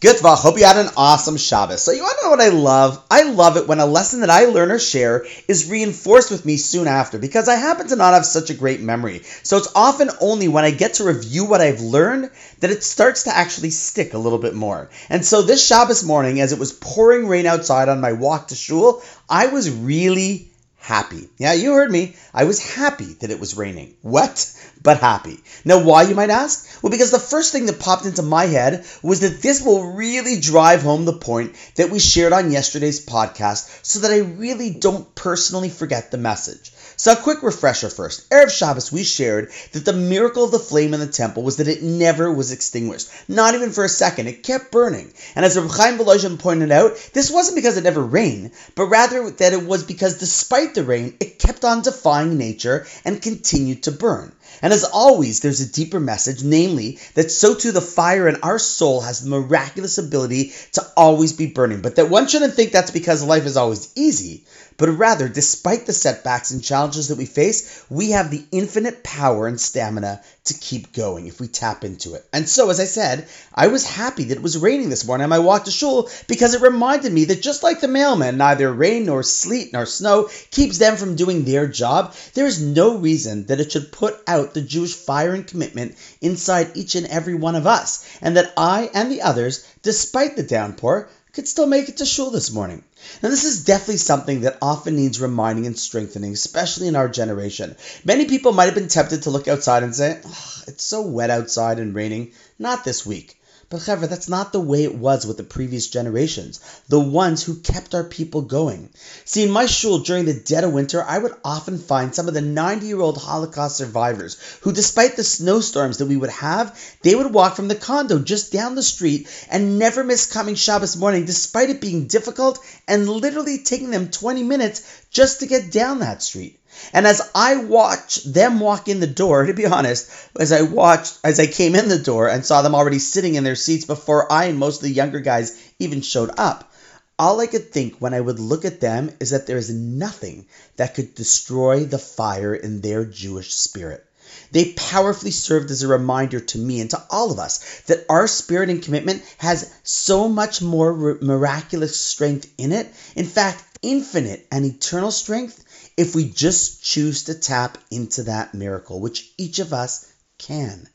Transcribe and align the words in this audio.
Good 0.00 0.16
Hope 0.22 0.56
you 0.56 0.64
had 0.64 0.78
an 0.78 0.90
awesome 0.96 1.36
Shabbos. 1.36 1.82
So 1.82 1.92
you 1.92 2.02
want 2.02 2.16
to 2.18 2.24
know 2.24 2.30
what 2.30 2.40
I 2.40 2.48
love? 2.48 3.04
I 3.10 3.24
love 3.24 3.58
it 3.58 3.68
when 3.68 3.80
a 3.80 3.84
lesson 3.84 4.20
that 4.20 4.30
I 4.30 4.46
learn 4.46 4.70
or 4.70 4.78
share 4.78 5.26
is 5.46 5.68
reinforced 5.68 6.30
with 6.30 6.46
me 6.46 6.56
soon 6.56 6.86
after 6.86 7.18
because 7.18 7.50
I 7.50 7.56
happen 7.56 7.86
to 7.88 7.96
not 7.96 8.14
have 8.14 8.24
such 8.24 8.48
a 8.48 8.54
great 8.54 8.80
memory. 8.80 9.20
So 9.42 9.58
it's 9.58 9.70
often 9.74 10.08
only 10.22 10.48
when 10.48 10.64
I 10.64 10.70
get 10.70 10.94
to 10.94 11.04
review 11.04 11.44
what 11.44 11.60
I've 11.60 11.82
learned 11.82 12.30
that 12.60 12.70
it 12.70 12.82
starts 12.82 13.24
to 13.24 13.36
actually 13.36 13.72
stick 13.72 14.14
a 14.14 14.18
little 14.18 14.38
bit 14.38 14.54
more. 14.54 14.88
And 15.10 15.22
so 15.22 15.42
this 15.42 15.66
Shabbos 15.66 16.02
morning, 16.02 16.40
as 16.40 16.54
it 16.54 16.58
was 16.58 16.72
pouring 16.72 17.28
rain 17.28 17.44
outside 17.44 17.90
on 17.90 18.00
my 18.00 18.12
walk 18.12 18.48
to 18.48 18.54
shul, 18.54 19.02
I 19.28 19.48
was 19.48 19.70
really 19.70 20.49
happy. 20.80 21.28
Yeah, 21.38 21.52
you 21.52 21.74
heard 21.74 21.90
me. 21.90 22.16
I 22.34 22.44
was 22.44 22.74
happy 22.74 23.12
that 23.20 23.30
it 23.30 23.38
was 23.38 23.56
raining. 23.56 23.94
Wet, 24.02 24.52
but 24.82 24.98
happy. 24.98 25.38
Now, 25.64 25.84
why, 25.84 26.02
you 26.02 26.14
might 26.14 26.30
ask? 26.30 26.82
Well, 26.82 26.90
because 26.90 27.10
the 27.10 27.18
first 27.18 27.52
thing 27.52 27.66
that 27.66 27.78
popped 27.78 28.06
into 28.06 28.22
my 28.22 28.46
head 28.46 28.84
was 29.02 29.20
that 29.20 29.42
this 29.42 29.62
will 29.62 29.92
really 29.92 30.40
drive 30.40 30.82
home 30.82 31.04
the 31.04 31.12
point 31.12 31.54
that 31.76 31.90
we 31.90 31.98
shared 31.98 32.32
on 32.32 32.50
yesterday's 32.50 33.04
podcast 33.04 33.84
so 33.84 34.00
that 34.00 34.10
I 34.10 34.18
really 34.18 34.70
don't 34.70 35.14
personally 35.14 35.68
forget 35.68 36.10
the 36.10 36.18
message. 36.18 36.72
So, 37.00 37.12
a 37.12 37.16
quick 37.16 37.42
refresher 37.42 37.88
first. 37.88 38.28
Erev 38.28 38.50
Shabbos, 38.50 38.92
we 38.92 39.04
shared 39.04 39.52
that 39.72 39.86
the 39.86 39.94
miracle 39.94 40.44
of 40.44 40.50
the 40.50 40.58
flame 40.58 40.92
in 40.92 41.00
the 41.00 41.06
temple 41.06 41.42
was 41.42 41.56
that 41.56 41.66
it 41.66 41.82
never 41.82 42.30
was 42.30 42.52
extinguished. 42.52 43.08
Not 43.26 43.54
even 43.54 43.70
for 43.70 43.84
a 43.84 43.88
second. 43.88 44.26
It 44.26 44.42
kept 44.42 44.70
burning. 44.70 45.10
And 45.34 45.42
as 45.42 45.58
Reb 45.58 45.70
Chaim 45.70 45.96
Volozhin 45.96 46.38
pointed 46.38 46.70
out, 46.70 46.96
this 47.14 47.30
wasn't 47.30 47.56
because 47.56 47.78
it 47.78 47.84
never 47.84 48.02
rained, 48.02 48.50
but 48.74 48.84
rather 48.84 49.30
that 49.30 49.54
it 49.54 49.64
was 49.64 49.82
because 49.82 50.18
despite 50.18 50.74
the 50.74 50.79
rain, 50.82 51.14
it 51.20 51.38
kept 51.38 51.64
on 51.64 51.82
defying 51.82 52.38
nature 52.38 52.86
and 53.04 53.20
continued 53.20 53.82
to 53.84 53.92
burn. 53.92 54.32
And 54.62 54.72
as 54.72 54.84
always, 54.84 55.40
there's 55.40 55.60
a 55.60 55.72
deeper 55.72 56.00
message, 56.00 56.42
namely 56.42 56.98
that 57.14 57.30
so 57.30 57.54
too 57.54 57.72
the 57.72 57.80
fire 57.80 58.28
in 58.28 58.36
our 58.42 58.58
soul 58.58 59.00
has 59.00 59.22
the 59.22 59.30
miraculous 59.30 59.98
ability 59.98 60.52
to 60.72 60.86
always 60.96 61.32
be 61.32 61.46
burning. 61.46 61.80
But 61.80 61.96
that 61.96 62.10
one 62.10 62.28
shouldn't 62.28 62.54
think 62.54 62.72
that's 62.72 62.90
because 62.90 63.22
life 63.22 63.46
is 63.46 63.56
always 63.56 63.92
easy, 63.96 64.44
but 64.80 64.88
rather, 64.96 65.28
despite 65.28 65.84
the 65.84 65.92
setbacks 65.92 66.52
and 66.52 66.64
challenges 66.64 67.08
that 67.08 67.18
we 67.18 67.26
face, 67.26 67.84
we 67.90 68.12
have 68.12 68.30
the 68.30 68.42
infinite 68.50 69.04
power 69.04 69.46
and 69.46 69.60
stamina 69.60 70.22
to 70.44 70.54
keep 70.54 70.94
going 70.94 71.26
if 71.26 71.38
we 71.38 71.48
tap 71.48 71.84
into 71.84 72.14
it. 72.14 72.24
And 72.32 72.48
so, 72.48 72.70
as 72.70 72.80
I 72.80 72.86
said, 72.86 73.28
I 73.54 73.66
was 73.66 73.84
happy 73.84 74.24
that 74.24 74.38
it 74.38 74.42
was 74.42 74.56
raining 74.56 74.88
this 74.88 75.06
morning 75.06 75.24
on 75.24 75.28
my 75.28 75.38
walk 75.38 75.66
to 75.66 75.70
shul 75.70 76.08
because 76.28 76.54
it 76.54 76.62
reminded 76.62 77.12
me 77.12 77.26
that 77.26 77.42
just 77.42 77.62
like 77.62 77.82
the 77.82 77.88
mailman, 77.88 78.38
neither 78.38 78.72
rain 78.72 79.04
nor 79.04 79.22
sleet 79.22 79.74
nor 79.74 79.84
snow 79.84 80.30
keeps 80.50 80.78
them 80.78 80.96
from 80.96 81.14
doing 81.14 81.44
their 81.44 81.68
job, 81.68 82.14
there 82.32 82.46
is 82.46 82.62
no 82.62 82.96
reason 82.96 83.44
that 83.46 83.60
it 83.60 83.72
should 83.72 83.92
put 83.92 84.18
out 84.40 84.54
the 84.54 84.60
Jewish 84.60 84.94
fire 84.94 85.32
and 85.34 85.46
commitment 85.46 85.94
inside 86.20 86.72
each 86.74 86.94
and 86.94 87.06
every 87.06 87.34
one 87.34 87.54
of 87.54 87.66
us, 87.66 88.04
and 88.20 88.36
that 88.36 88.52
I 88.56 88.90
and 88.92 89.12
the 89.12 89.22
others, 89.22 89.64
despite 89.82 90.36
the 90.36 90.42
downpour, 90.42 91.08
could 91.32 91.46
still 91.46 91.66
make 91.66 91.88
it 91.88 91.98
to 91.98 92.06
shul 92.06 92.30
this 92.30 92.50
morning. 92.50 92.82
Now, 93.22 93.28
this 93.28 93.44
is 93.44 93.64
definitely 93.64 93.98
something 93.98 94.40
that 94.40 94.58
often 94.60 94.96
needs 94.96 95.20
reminding 95.20 95.66
and 95.66 95.78
strengthening, 95.78 96.32
especially 96.32 96.88
in 96.88 96.96
our 96.96 97.08
generation. 97.08 97.76
Many 98.04 98.24
people 98.24 98.52
might 98.52 98.64
have 98.64 98.74
been 98.74 98.88
tempted 98.88 99.22
to 99.22 99.30
look 99.30 99.46
outside 99.46 99.82
and 99.82 99.94
say, 99.94 100.20
oh, 100.24 100.62
It's 100.66 100.84
so 100.84 101.02
wet 101.02 101.30
outside 101.30 101.78
and 101.78 101.94
raining. 101.94 102.32
Not 102.58 102.84
this 102.84 103.06
week. 103.06 103.39
But 103.70 103.84
however, 103.84 104.08
that's 104.08 104.28
not 104.28 104.52
the 104.52 104.58
way 104.58 104.82
it 104.82 104.96
was 104.96 105.24
with 105.24 105.36
the 105.36 105.44
previous 105.44 105.86
generations, 105.86 106.58
the 106.88 106.98
ones 106.98 107.44
who 107.44 107.54
kept 107.54 107.94
our 107.94 108.02
people 108.02 108.42
going. 108.42 108.88
See, 109.24 109.44
in 109.44 109.50
my 109.52 109.66
shul 109.66 110.00
during 110.00 110.24
the 110.24 110.34
dead 110.34 110.64
of 110.64 110.72
winter, 110.72 111.00
I 111.00 111.18
would 111.18 111.36
often 111.44 111.78
find 111.78 112.12
some 112.12 112.26
of 112.26 112.34
the 112.34 112.40
90 112.40 112.88
year 112.88 113.00
old 113.00 113.16
Holocaust 113.16 113.76
survivors 113.76 114.38
who, 114.62 114.72
despite 114.72 115.14
the 115.14 115.22
snowstorms 115.22 115.98
that 115.98 116.06
we 116.06 116.16
would 116.16 116.30
have, 116.30 116.76
they 117.02 117.14
would 117.14 117.32
walk 117.32 117.54
from 117.54 117.68
the 117.68 117.76
condo 117.76 118.18
just 118.18 118.50
down 118.50 118.74
the 118.74 118.82
street 118.82 119.28
and 119.48 119.78
never 119.78 120.02
miss 120.02 120.26
coming 120.26 120.56
Shabbos 120.56 120.96
morning, 120.96 121.24
despite 121.24 121.70
it 121.70 121.80
being 121.80 122.08
difficult 122.08 122.58
and 122.88 123.08
literally 123.08 123.58
taking 123.58 123.92
them 123.92 124.10
20 124.10 124.42
minutes 124.42 124.82
just 125.12 125.40
to 125.40 125.46
get 125.46 125.70
down 125.70 126.00
that 126.00 126.24
street. 126.24 126.59
And 126.92 127.06
as 127.06 127.22
I 127.34 127.56
watched 127.56 128.32
them 128.32 128.60
walk 128.60 128.88
in 128.88 129.00
the 129.00 129.06
door, 129.06 129.46
to 129.46 129.54
be 129.54 129.66
honest, 129.66 130.10
as 130.38 130.52
I 130.52 130.62
watched, 130.62 131.18
as 131.24 131.40
I 131.40 131.46
came 131.46 131.74
in 131.74 131.88
the 131.88 131.98
door 131.98 132.28
and 132.28 132.44
saw 132.44 132.62
them 132.62 132.74
already 132.74 132.98
sitting 132.98 133.34
in 133.34 133.44
their 133.44 133.56
seats 133.56 133.84
before 133.84 134.32
I 134.32 134.46
and 134.46 134.58
most 134.58 134.76
of 134.76 134.82
the 134.82 134.90
younger 134.90 135.20
guys 135.20 135.56
even 135.78 136.00
showed 136.02 136.30
up, 136.36 136.72
all 137.18 137.40
I 137.40 137.46
could 137.46 137.70
think 137.70 137.96
when 137.98 138.14
I 138.14 138.20
would 138.20 138.38
look 138.38 138.64
at 138.64 138.80
them 138.80 139.10
is 139.20 139.30
that 139.30 139.46
there 139.46 139.58
is 139.58 139.68
nothing 139.70 140.46
that 140.76 140.94
could 140.94 141.14
destroy 141.14 141.84
the 141.84 141.98
fire 141.98 142.54
in 142.54 142.80
their 142.80 143.04
Jewish 143.04 143.52
spirit. 143.54 144.06
They 144.52 144.72
powerfully 144.72 145.32
served 145.32 145.70
as 145.70 145.82
a 145.82 145.88
reminder 145.88 146.40
to 146.40 146.58
me 146.58 146.80
and 146.80 146.88
to 146.90 147.02
all 147.10 147.30
of 147.30 147.38
us 147.38 147.60
that 147.86 148.06
our 148.08 148.26
spirit 148.26 148.70
and 148.70 148.82
commitment 148.82 149.22
has 149.38 149.70
so 149.82 150.28
much 150.28 150.62
more 150.62 151.18
miraculous 151.20 151.96
strength 151.96 152.48
in 152.56 152.72
it. 152.72 152.88
In 153.16 153.26
fact, 153.26 153.64
infinite 153.82 154.46
and 154.50 154.64
eternal 154.64 155.10
strength 155.10 155.64
if 155.96 156.14
we 156.14 156.28
just 156.28 156.82
choose 156.82 157.24
to 157.24 157.34
tap 157.34 157.78
into 157.90 158.24
that 158.24 158.54
miracle, 158.54 159.00
which 159.00 159.32
each 159.38 159.58
of 159.58 159.72
us 159.72 160.06
can. 160.38 160.88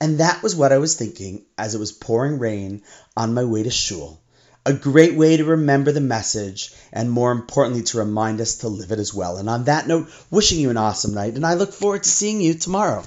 And 0.00 0.18
that 0.18 0.42
was 0.42 0.56
what 0.56 0.72
I 0.72 0.78
was 0.78 0.96
thinking 0.96 1.44
as 1.56 1.74
it 1.74 1.78
was 1.78 1.92
pouring 1.92 2.38
rain 2.38 2.82
on 3.16 3.34
my 3.34 3.44
way 3.44 3.62
to 3.62 3.70
shul. 3.70 4.20
A 4.64 4.72
great 4.72 5.16
way 5.16 5.36
to 5.36 5.44
remember 5.44 5.90
the 5.90 6.00
message, 6.00 6.72
and 6.92 7.10
more 7.10 7.32
importantly, 7.32 7.82
to 7.82 7.98
remind 7.98 8.40
us 8.40 8.56
to 8.58 8.68
live 8.68 8.92
it 8.92 8.98
as 9.00 9.12
well. 9.12 9.36
And 9.36 9.48
on 9.48 9.64
that 9.64 9.88
note, 9.88 10.08
wishing 10.30 10.60
you 10.60 10.70
an 10.70 10.76
awesome 10.76 11.14
night, 11.14 11.34
and 11.34 11.44
I 11.44 11.54
look 11.54 11.72
forward 11.72 12.04
to 12.04 12.08
seeing 12.08 12.40
you 12.40 12.54
tomorrow. 12.54 13.04